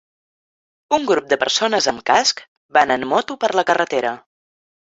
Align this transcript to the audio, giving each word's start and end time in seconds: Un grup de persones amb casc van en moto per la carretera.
Un 0.97 1.05
grup 1.11 1.27
de 1.33 1.37
persones 1.43 1.89
amb 1.93 2.03
casc 2.11 2.43
van 2.79 2.97
en 2.99 3.07
moto 3.15 3.39
per 3.45 3.53
la 3.61 3.69
carretera. 3.71 4.19